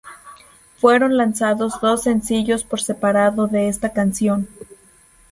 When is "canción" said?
3.93-4.47